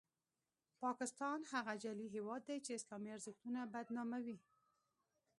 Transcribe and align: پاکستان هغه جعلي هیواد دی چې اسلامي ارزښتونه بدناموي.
پاکستان 0.83 1.39
هغه 1.53 1.73
جعلي 1.83 2.07
هیواد 2.15 2.41
دی 2.47 2.57
چې 2.65 2.71
اسلامي 2.79 3.09
ارزښتونه 3.13 3.59
بدناموي. 3.73 4.37